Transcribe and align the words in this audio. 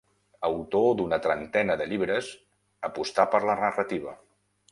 Autor 0.47 0.87
d'una 1.01 1.19
trentena 1.25 1.75
de 1.81 1.85
llibres, 1.91 2.31
apostà 2.89 3.27
per 3.35 3.45
la 3.51 3.59
narrativa. 3.63 4.17